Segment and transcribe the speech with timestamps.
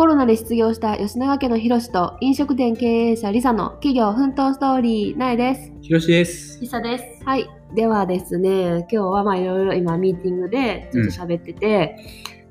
[0.00, 5.72] コロナで失業した吉永家のひろしと飲食店経営者リサの企業奮闘ストーリーなえです。
[5.82, 6.58] ひろしです。
[6.58, 7.04] リサです。
[7.26, 7.46] はい。
[7.74, 11.98] ではですね、今日はまあいろいろ今ミーティングでちょっと喋ってて、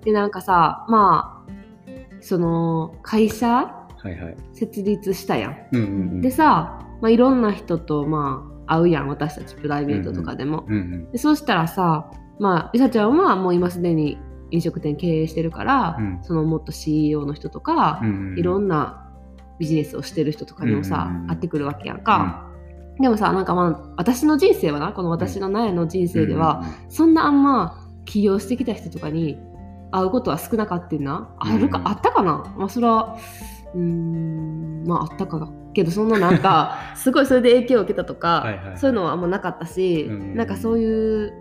[0.05, 1.51] でなんかさ、まあ、
[2.21, 4.37] その会社はいはい。
[4.53, 5.57] 設立したやん。
[5.71, 6.21] うんうんうん。
[6.21, 10.65] でさ、まあ、いろんな人とまあ会うやん、私たちプライベートとかでも。
[10.67, 11.11] うんうん。
[11.11, 14.19] でそうしたらさ、まあ、りさちゃんはもう今すでに
[14.51, 16.19] 飲食店経営してるから、うん。
[16.21, 18.39] そのもっと CEO の人とか、うんうん。
[18.39, 19.09] いろんな
[19.59, 21.27] ビジネスをしてる人とかにもさ、うんうんうん。
[21.27, 22.45] 会ってくるわけやんか。
[22.99, 29.37] でもさ、なんかまあ、私の人生はな、この私の苗の人生では、そんなあんま起業してきた人とかに
[29.91, 31.33] 会うことは少なかったな。
[31.39, 32.53] あるか、うんあったかな？
[32.57, 33.17] まあ、それは、
[33.73, 35.49] うーん、まあ、あったかな。
[35.73, 38.77] けど、そんななんか、 すごいそれで影響を受けたとか、はいはいはい。
[38.77, 40.35] そういうのはあんまなかったし、うん。
[40.35, 41.33] なんかそういう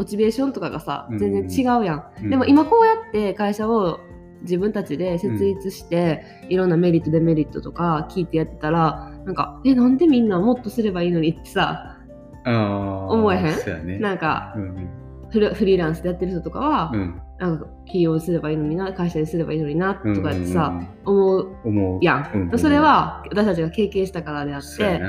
[0.00, 2.04] モチベーションとかがさ、うん全然違うやん。
[2.22, 4.00] うんでも今こうやって会社を
[4.40, 11.98] 自分たちで設立して、いろんなメリットデメリットとか聞いてやってたらなんかえなんでみんなもっとすればいいのにってさ。
[12.46, 13.40] 思えへ
[13.82, 13.86] ん？
[13.86, 13.98] ね。
[13.98, 14.88] なんかうんうん。
[15.30, 17.20] フリーランスでやってる人とかは、うん。
[17.38, 20.22] なんか起業すればいいのにな会社にすればいいのになとうん。
[20.22, 20.72] かってさ、
[21.06, 22.04] うん思ううん、思う。
[22.04, 25.02] やん、うんうんそれは私たちが経験したからであって。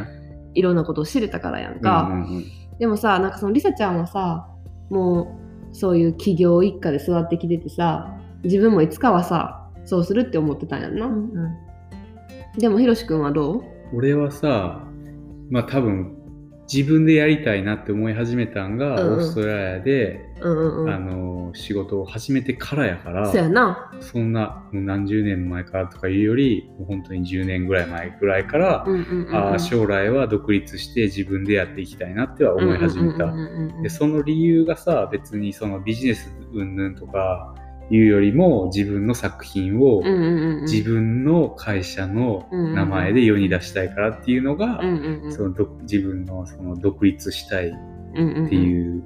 [0.54, 2.46] いろんなことを知れたからやんか、うんうんうん
[2.78, 4.48] でもさなんかそのりさちゃんはさ
[4.92, 5.40] も
[5.72, 11.32] うそういう起業一家で育ってきててさ自分もいつかはさそうするって思ってたんやんな、うん
[12.58, 13.64] でもひろしくんはどう？
[13.94, 14.86] 俺はさ、
[15.50, 16.18] まあ多分、
[16.72, 19.20] 自分でやりたいなって思い始めたんが、うんうん。
[19.20, 20.90] オーストラリアで、うんうんうん。
[20.90, 23.92] あの、仕事を始めてからやから、そうやな。
[24.00, 29.36] そんなもう何十年前からとかいうより、もう本当に10年ぐらい前ぐらいから、うんうんうんうん。
[29.36, 33.34] あー将来は独立して自分でやっていきたいなっては思い始めた。
[33.82, 37.54] でその理由がさ別にそのビジネス云々とか
[37.92, 40.02] いうよりも自分の作品を
[40.62, 44.80] 自分の会社の名前で世に出したいからっていうのが、
[45.30, 47.72] そのど自分のその独立したいっ
[48.50, 49.04] ていう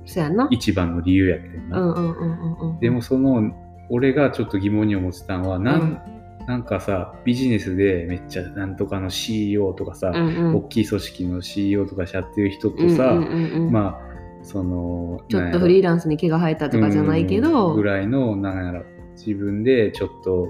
[0.51, 2.77] 一番の理由やってんな。
[2.79, 3.51] でもその
[3.89, 6.45] 俺がちょっと疑問に思ってたのはなん,、うん。
[6.45, 10.55] なんかさビジネスでめっちゃなんとかの CEO とかさ、うんうん。
[10.57, 13.13] 大きい組織の CEO とかしゃってる人とさ、
[13.71, 14.15] まあ
[14.45, 18.85] そのちょっとフリーランスに毛が生えたとかじゃないけうど、んぐらいのなんやろ。
[19.15, 20.49] 自分でちょっと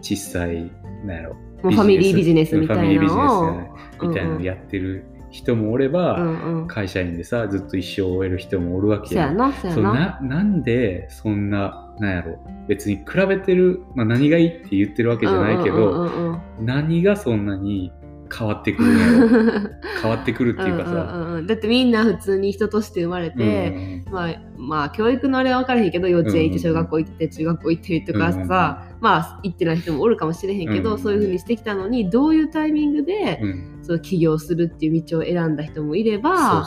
[0.00, 0.70] 小さい
[1.04, 1.34] なんやろ。
[1.62, 2.56] もうファミリービジネス。
[2.56, 3.68] みたいファミリービジネな
[4.02, 6.66] みたいなのやってる人もおれば、うんうん。
[6.66, 10.18] 会社員でさずっと一生終える人もおるわけそうやなそうな。
[10.20, 12.38] ななんでそんななんやろ。
[12.68, 17.92] 別に比べてる、まあ、何がいいって言ってるわけじゃないけど、何がそんなに
[18.32, 18.90] 変わってくる
[20.02, 21.46] 変わってくるっていうかさ、うんうんうんうん。
[21.46, 28.46] だってみんな普通に人として生まれて、まあ、まあ教育のあれは分からへんけど幼稚園行って小学校行って中学校行ってとかさ、うんうん
[28.86, 33.48] うんまあ行ってない人もおるかもしれへんけど、うんうんそういうふうにしてきたのにどういうタイミングで、うん。
[33.48, 36.66] うんその起業するっていう道を選んだ人もいれば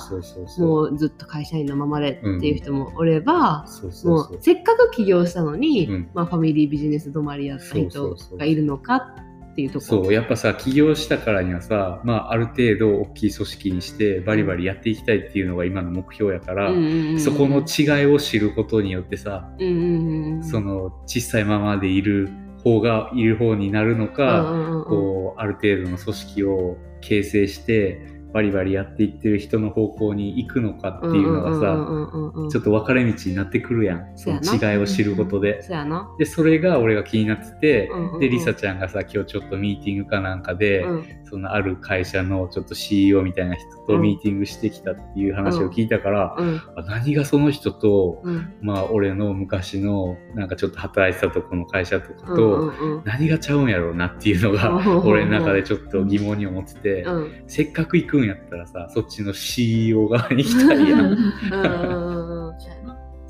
[0.57, 3.87] もうずっと会社員のままでっていう人もおれば、もそ
[4.31, 6.09] ううせっかく起業したのに、うん。
[6.13, 10.03] まあ、ファミリービジネス止まりやった人がいるのかっていうところ。
[10.03, 20.43] そうやっぱさ起業したからにはさ、まあ、ある程度大きい組織にしてバリバリやっていきたいっていうのが今の目標やから、うんうんうんそこの違いを知ることによってさ、うんうんうん。
[20.43, 22.29] その小さいままでいる
[22.63, 24.83] 方がいる方になるのか、うんうんうんうん。
[24.85, 34.17] こうある程度の組織を形成してバリバリやっていってる人の方向に行くのかっていうのがさ、ちょっとと分かれ道になってくるやん。
[34.17, 35.61] その違いを知ることで。
[35.61, 35.73] そ。
[36.17, 41.05] でそれが俺が気になってて、うんうんうんでリサちゃんがさ今日ちょっとミーティングかなんかで、うん。
[41.33, 46.61] そのある会社のちょっと CEO みたいな人とミーティングしてきたっていう話を聞いたから、うん。
[46.75, 48.53] あ何がその人と、うん。
[48.61, 53.01] まあ俺の昔のなんかちょっと働いてたとこの会社とかうんと、うん。
[53.03, 54.97] 何がちゃうんやろうなっていうのが、うん。
[55.07, 57.43] 俺の中でちょっと疑問に思ってて、うん。
[57.47, 61.17] せっかく行くんやったらさそっちの CEO 側に行きたいやん。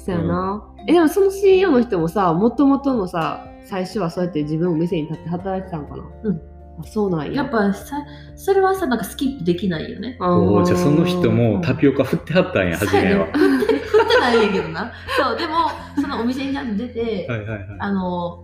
[0.07, 0.63] うな。
[0.87, 6.03] えでもその CEO の人もさ、もともとのさ、最初はそうやって自分を店に立って働いてたんかな？
[6.23, 6.41] うん
[6.79, 7.43] あそうなんや。
[7.43, 8.03] やっぱさ
[8.35, 10.17] それはさなんかスキップできないよね。
[10.19, 13.27] おーじゃあその人もタピオカ振ってはったんや初めは。
[13.27, 14.91] 振って振ってないねんけどな。
[15.17, 17.65] そうでもそのお店にちゃんと出て、はいはいはい。
[17.79, 18.43] あの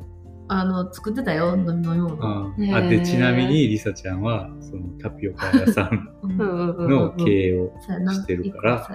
[0.51, 2.15] あの作ってたよ飲み物。
[2.57, 7.71] うんあでちなみにリサちゃんはそのタピオカ屋さんうんうんうんうんうんの経営を
[8.11, 8.89] してるから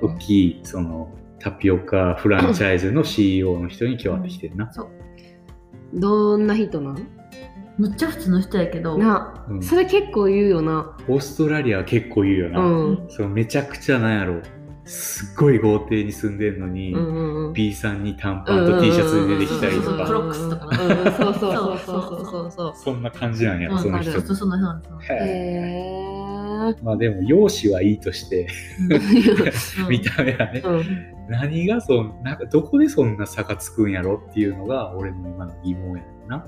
[0.00, 4.72] 大きいそのタピオカフランチャイズの CEO の人に今日会ってきてるな。
[4.72, 4.88] そう
[5.94, 6.98] どんな人なの？
[7.78, 8.98] むっちゃ普通の人やけど。
[8.98, 10.96] な、うんそれ結構言うよな。
[11.08, 12.60] オーストラリアは結構言うよな。
[12.60, 13.06] うん。
[13.08, 14.42] そのめちゃくちゃなんやろ
[14.88, 17.52] すっごい豪邸に住んでんのに、うんうんうん。
[17.52, 22.72] B さんに短パンと T シャツで出てきたりとそうそうクロかックスとかなうんうんそうそうそうそうそうそう。
[22.74, 24.12] そんな感じなんや、うんその人。
[24.12, 24.64] そうそうそんなそう。
[24.64, 26.84] なんですよへへえー。
[26.84, 28.48] まあでも容姿はいいとして
[28.80, 29.88] うん。
[29.88, 30.84] 見た目はね、うん。
[31.28, 36.46] 何がそんなんかどこでそんな差がつくんやろっていうのが俺の今の疑問やな。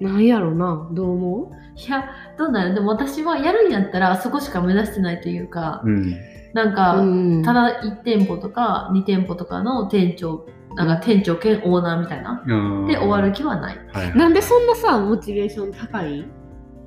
[0.00, 0.88] なんやろな。
[0.92, 2.04] どう思いや
[2.36, 2.74] どうなる？
[2.74, 6.16] でも私はやるんやったらそこしか目指してないというか、うん。
[6.54, 10.46] うなんか、うんただ1店舗とか2店舗とかの店長
[10.76, 12.42] なんか店長兼オーナーみたいな。
[12.46, 12.86] うん。
[12.86, 13.76] で終わる気はない。
[14.16, 16.20] なんでそんなさモチベーション高い？
[16.20, 16.43] ん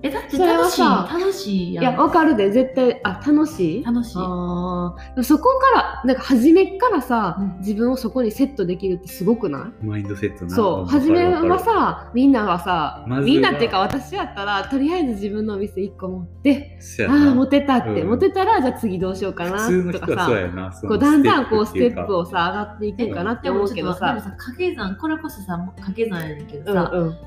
[0.07, 1.83] えだってそれは楽しいさ楽しいやん。
[1.83, 2.51] いやわかるで。
[2.51, 3.83] 絶対あ楽しい？
[3.83, 4.17] 楽しい。
[4.17, 7.59] あそこからなんか初めっからさ、うん。
[7.59, 9.85] 自分をそこにセットできるってすごくない？
[9.85, 10.55] マインドセットな。
[10.55, 10.85] そう。
[10.89, 13.25] 初めはさみんなはさ、まずは。
[13.25, 18.09] みんなっていうか私やったらとりあえず自分のお店1個持ってああモテたって、うん。
[18.09, 19.59] モテたらじゃあ次どうしようかな。
[19.59, 20.73] 普通のとかさ人はそうやな。
[20.73, 24.15] そのこうだんだんこうステップをさ上がっていくかなって思うけどさ。
[24.15, 27.17] 掛け算これこそさ掛け算やねんけどさ、うんうん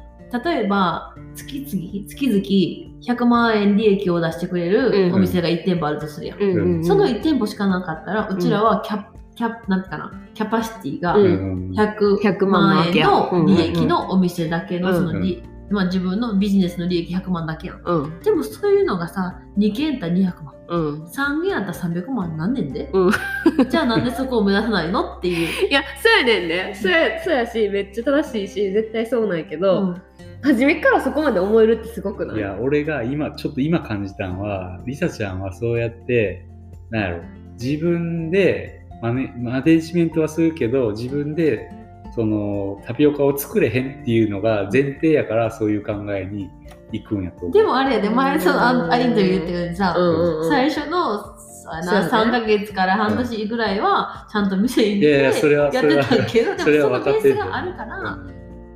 [0.44, 5.10] 例えば月々月々100万円利益を出してくれうん。
[5.10, 6.84] るお店が1店舗あるとするやん、うんうんうん。
[6.84, 9.04] その1店舗しかなかったらうちらはキャ,、
[9.34, 11.74] キャなんかなキャパシティがううんん。
[11.74, 17.82] 100 100万万円の利益うんのお店だけのその利、まあ、自分のビジネスの利益100万だけやん。
[17.84, 18.20] うん。
[18.20, 20.54] でもそういうのがさ2件やったら200万。
[20.68, 21.04] うん。
[21.06, 23.10] 3件やったら300万なんねんで、うん。
[23.68, 25.16] じゃあなんでそこを目指さないの？
[25.16, 26.78] っていう、いやそうやねんね。
[26.80, 30.02] そうやそうやしめっちゃ正しいし絶対そうなんやけど、うん
[30.42, 32.36] 初めからそこまで思えるってすごくない？
[32.38, 36.46] いや、俺が今、ちょっと今感じたのは、リサちゃんはそうやって、
[36.90, 37.22] なんやろ、
[37.60, 41.70] 自分でマネマネジメントはするけど、自分で
[42.14, 46.48] そのタピオカを作れへんっていうのが前提やから、そういう考えに
[46.92, 47.52] 行くんやと思う。
[47.52, 50.48] でもあれやで前そのあインタビュー言ったようにさ、うんうんうん。
[50.48, 51.36] 最初の
[51.72, 52.38] あなそうやね。
[52.38, 58.18] 3ヶ月から半年ぐらいはちゃんと店にいやいやてそれはやってたけどでもそれはそのベー分かってるスがあるから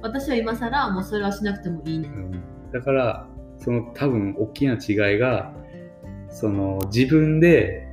[0.04, 2.08] 私は今更もうそれはしなくてもいいね。
[2.08, 2.30] うん。
[2.72, 3.26] だから
[3.58, 5.54] その多分大きな違いが
[6.28, 7.88] その自分で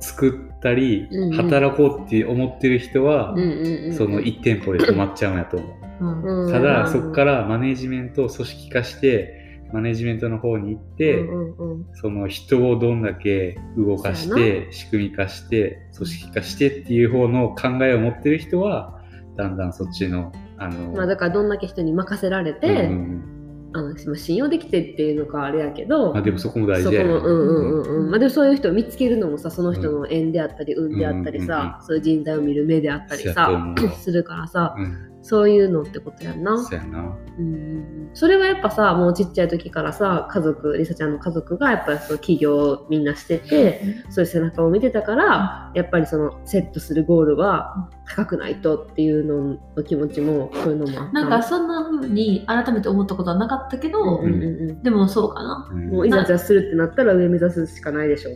[0.00, 1.36] 作ったり、うんうん。
[1.36, 6.50] 働こうって思ってる人は、うんうんうんその1店舗で止まっちゃうんやと思う。
[6.50, 6.92] ただ、うん。
[6.92, 11.86] そこからマネジメントを組織化してマネジメントの方に行って、うんうんうん。
[11.92, 18.98] その人をどんだけ動かして仕組み化して組織化してっていう方の考えを持ってる人は
[19.36, 23.24] だんだんそっちのあの、まあだからどんだけ人に任せられうんて、うん。
[23.72, 28.06] あのまあ信用できてっていうのかあれやけど、あでもそこも大事やうんうんうんううん。
[28.08, 36.62] んまあでもそういう人を見つけるのもさその人の縁であったり運であったりうんうんさ、うそういう人材を見る目であったりさするからさうんそういうのってことやんな。
[36.62, 37.16] そうやな。
[37.38, 51.12] うんそれはやっぱさもうちっちゃい時からさ家族りさちゃんの家族がやっぱりその起業をみんなしててそういう背中を見てたからやっぱりそのセットするゴールは高くないとっていうのの気持ちもそういうのもあった。
[51.12, 54.82] なんかそんな風に改めて思ったことはなかったけど、うんうんうん。
[54.82, 55.68] でもそうかな。
[55.70, 55.90] うん。
[55.90, 58.30] もういざじゃあするってなったら上目指すしかないでしょ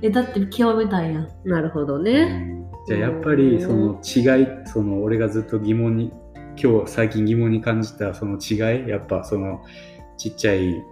[0.00, 1.20] えだって極めたいや。
[1.20, 2.57] んなるほどうね。
[2.94, 6.12] んじゃあやっぱりその違いその俺がずっと疑問に
[6.60, 9.62] 今日最近疑問に感じたその違いやっぱその
[10.16, 10.82] ちっちゃい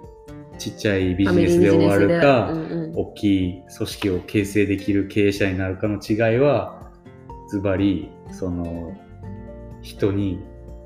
[0.58, 2.92] ちっちゃいビジネスで終わるか、うんうん。
[2.94, 6.90] 大きい組織を形成できる経営者になるかの違いは
[7.48, 8.96] ズバリその
[9.82, 10.40] 人に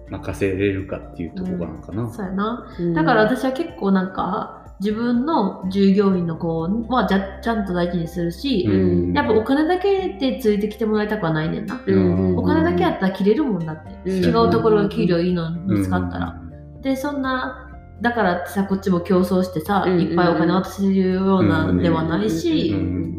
[0.08, 2.12] 任せれるかっていうところなのかな。
[2.12, 2.76] そうやな。
[2.78, 2.94] うん。
[2.94, 9.12] だから私は結構なんか自分の従業員の子はじゃちゃんと大事にするし、うん。
[9.12, 14.24] やっぱお金だけでついてきてもらいたくはないねんな、うんお金だけやったら切れるもんだって、うん。
[14.24, 17.66] 違うところが給料いいの見つかったら、うんでそんな
[18.00, 23.10] だからってさこっちも競争してさ、うんいっぱいお金渡せるようなうんではないし、うん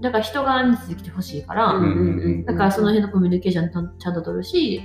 [0.00, 1.74] だから人柄についてきてほしいから、
[2.46, 4.82] だからその辺のコミュニケーションちゃんと取るし、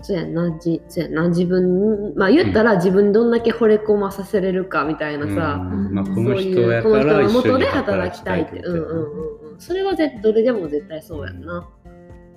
[0.00, 0.58] そうやな。
[0.58, 1.28] じそうやな。
[1.28, 5.94] 自分まあ言ったら自分どんだけ惚れ込まさせれるかみたいなさ、うん。
[5.94, 8.60] まあ、こそうの人いうこのやから人の元で働きたいって。
[8.60, 9.60] うんうんうんうん。
[9.60, 11.68] それはぜどれでも絶対そうやんな、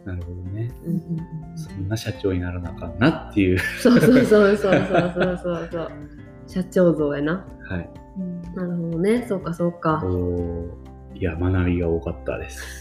[0.05, 0.71] なるほどね。
[0.83, 1.57] うんうんうん。
[1.57, 3.59] そんな社長にならなあかんなっていう。
[3.59, 5.91] そうそうそうそうそうそうそうそう。
[6.47, 7.45] 社長像やな。
[7.63, 7.89] はい。
[8.55, 9.25] なるほどね。
[9.27, 10.01] そうかそうか。
[10.03, 11.19] おー。
[11.21, 12.80] いや、学びが多かったです。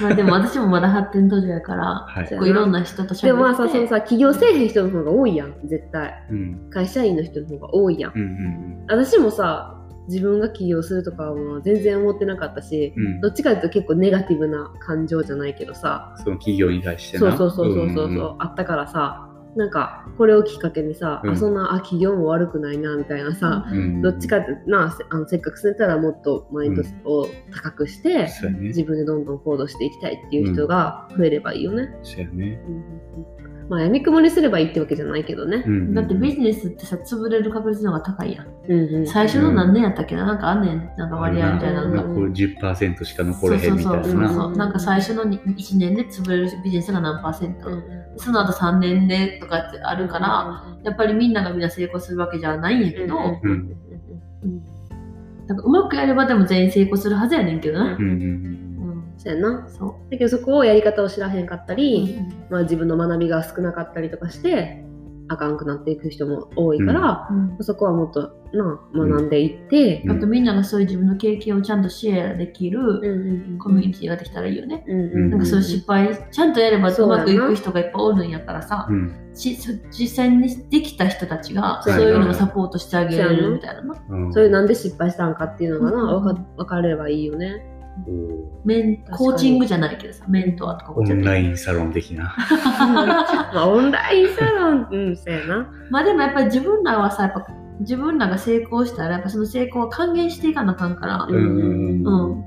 [0.00, 2.26] まあでも私もまだ発展途中やから、はい。
[2.26, 3.26] そうこういろんな人と喋って。
[3.26, 6.26] でもまあさそのさ起業せえへん人の方が多いやん絶対。
[6.30, 6.70] うん。
[6.70, 8.12] 会社員の人の方が多いやん。
[8.14, 9.74] うんうん私もさ
[10.08, 13.06] 自分が起業するとかはもう全然思ってなかったしうん。
[13.06, 16.14] うんどっちかというと結構ネガティブな感情じゃないけどさ。
[16.18, 17.36] その企業に対してな。
[17.36, 18.36] そうそうそうそうそうそう、んん。
[18.38, 21.30] あったからさなんかこれをきっかけにさ、うん。
[21.30, 24.02] あそんなあ企業も悪くないなみたいなさ、うん。
[24.02, 28.68] どっちかってなせあのせっかく住んでたらもっとマインドを高くして、そうやね。
[28.68, 31.94] 自分でどんどん行動していきたいっていう人が増えればいいよね。
[32.02, 32.60] そうやね。
[32.68, 33.37] うん
[33.68, 35.62] まあ、やみくもにすればいいってわけじゃないけどね。
[35.66, 38.46] うんだってビジネスってさ、潰れる確率の方が高いやん。
[38.46, 40.16] うんうん最初の何年やったっけ？
[40.16, 40.90] ななんかあんねん。
[40.96, 42.02] なんか割合みたいなのが。
[42.04, 44.56] うんこれ10%しか残れへそうそうんみたいなそうそうなそう。
[44.56, 47.68] なんか最初の1年で潰れるビジネスが何パーセント？
[47.68, 47.82] うん
[48.16, 53.76] その後3年でとかってあるから、やっぱりみんながみんな成功するわけじゃないんやけど、うんうん
[55.46, 57.96] なんかうまくやればでも全員成功するはずやねんけどな。
[57.96, 58.57] うんうんうん。
[59.18, 59.68] そうやな。
[59.68, 61.76] そだけどそこをやり方を知らへんかったう。
[61.76, 62.18] り、
[62.50, 64.84] まあ、自分の学びが少なかったりとかして
[65.28, 67.56] あかんくなっていく人も多いから、うん。
[67.60, 70.16] そこはもっとな学んでいって、うん。
[70.16, 74.84] あとみんながそういう自分の経験をちゃんとシェアできるコミュニティができたらいいよね。
[74.86, 79.30] うんうんなんかそういう失敗、ちゃんとやればうまくいく人がいっぱいおるんやからさ、うん。
[79.34, 84.02] しそ実際にできた人たちがそうういうのをサポートしてあげれるみたいなな。
[84.08, 84.32] うん。
[84.32, 86.24] そういうなんで失敗したんかっていうのがな、うん。
[86.24, 87.77] わか分かればいいよね。
[88.64, 92.34] メンコーチングじゃないけどさ、メントアとかオンライインサロン的な。
[93.54, 95.68] まあ、オンラインサロン、うん、そうやな。
[95.90, 97.46] まあでもやっぱり自分らはさ、やっぱ
[97.80, 102.44] 自分らが成功したら、やっぱその成功を還元していかなあかんから、うんうん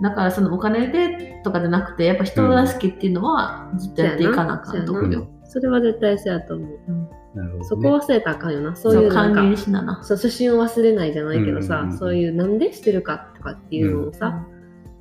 [0.00, 5.26] だからそのお金でとかじゃなくて、やっぱ人助けっていうのはずっとやっていかなあかんと思うよ。
[5.42, 6.68] それは絶対そうやと思う。
[6.68, 8.76] なるほどねそこ忘れたらあかんよな。
[8.76, 10.04] そうそ、いううなん。
[10.04, 14.46] そう初心を忘れないじゃないけどさ、うんうんうんそういうなんでしてるかとかっていうのをさ、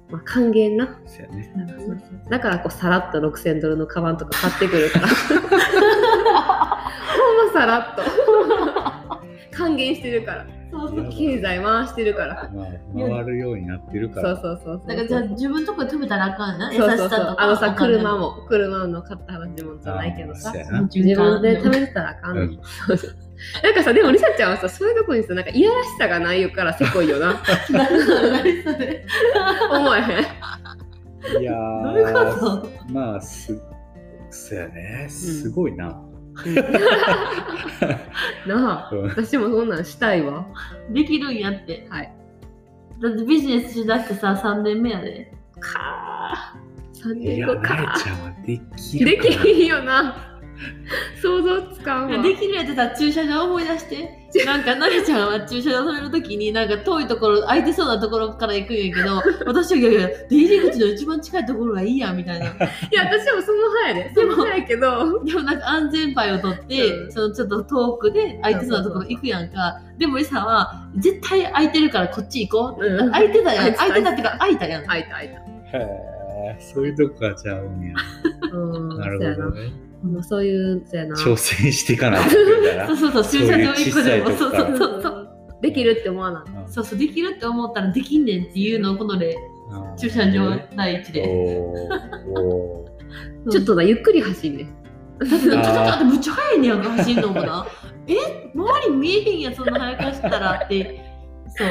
[0.10, 0.86] まあ、還元な。
[0.86, 1.60] ねう
[1.94, 5.08] んだからこうさらっと6000ドルのカバンとか買ってくるから。
[5.14, 5.14] ほ
[7.44, 8.04] んまさらっと。
[9.56, 10.46] 還元してるから。
[10.74, 12.50] そうそう経済回してるから。
[12.54, 14.88] まあ回るようになってるかそうらそうそうそう。
[14.88, 16.72] だからじゃあ自分とこで止めたらあかんな？
[16.74, 17.44] 優しそうそうそうさとか。
[17.44, 18.18] あのさ、車。
[18.18, 20.54] も、車の買った話もじゃないけどさ
[20.94, 23.12] 自分で食べてたらあかんねんうんそうそう
[23.64, 27.36] なんかさ、でもリサちゃんはさ、そういうとこにさ、なんかいやらしさがないから せこいよな。
[29.72, 31.42] 思えへん。
[31.42, 31.54] いや
[31.84, 32.70] どういうこーと？
[32.94, 33.60] まあす
[34.30, 36.02] そうやねすごいな、
[38.48, 40.48] なあ、うん私もそんなんしたいわ。
[40.90, 41.88] できるんやって。
[41.90, 42.14] はい。
[43.02, 45.34] だってビジネスしだしてさ、3年目やで。
[45.60, 47.14] かー。
[47.14, 50.33] 3いやなえ年後かちゃんはできでるかなきひんよな。
[51.22, 52.22] 想像つかんわ。
[52.22, 54.24] できるやってさ、駐車場思い出して。
[54.46, 62.46] なんか、なれちゃんは駐車場止めるときに、なんか遠いところ、空いてそうなところから行くんやけど、 私は、いやいや、出入り口の一番近いところがいいやん、みたいな。
[62.46, 62.50] い
[62.92, 64.12] や、私もその派やで。
[64.14, 69.80] その派やけど、でもなんか安全牌を取って、うんそのちょっと遠くで空いてそうなところ行くやんか。
[69.98, 72.86] でもリサは、絶対空いてるからこっち行こう。
[72.86, 73.74] うん空いてたやん。
[73.74, 74.90] 空いてた空いてたってか空いたやん。
[74.90, 75.78] あいたあいた。
[75.78, 77.96] へえそういうとこからちゃうんや
[78.52, 78.58] う
[78.96, 79.36] ん、なる。
[79.36, 81.16] ほどねもうそういう、そうやな。
[81.16, 82.22] 挑戦していかない
[82.88, 85.30] と そうそうそう、駐車場行くでも、そううそいうそうそう。
[85.62, 86.52] できるって思わない。
[86.54, 89.54] なそうそう、できるって思ったらできんねんっていうのをこので、うん
[89.96, 91.24] 駐車場第一で。
[93.50, 94.68] ちょっとな、ゆっくり走んね。
[95.20, 97.66] だってちょっと待って、むっちゃ速いねやんか、走んのもな。
[98.08, 98.16] え
[98.54, 101.02] 周り見えへんやん、そんな速く走ったらって。
[101.56, 101.68] そう。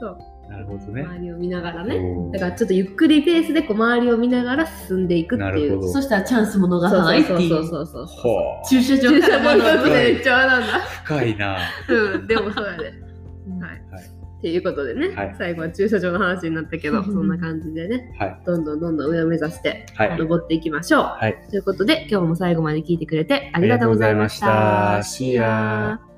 [0.00, 0.18] そう。
[0.50, 2.00] なるほどね周りを見ながらね。
[2.32, 5.88] だからちょっとゆっくりペースでこう周りを見ながら進んでいくっていう。
[5.92, 7.48] そしたらチャンスも逃さないっていう。
[7.48, 10.80] そうそうそうそう駐車場駐車から学ぶ場一つでめっちゃ学んだ。
[11.04, 12.84] 深いなうん、でもそうやで。
[12.84, 12.92] はい。
[12.92, 21.02] はいっていうことでね、はい最後は駐車場の話になったけど、そんな感じでね、はいどんどんどんどん上を目指してはい登っていきましょう。
[21.02, 24.94] はいということで、今日も最後まで聞いてくれてありがとうございました。
[24.94, 26.09] あり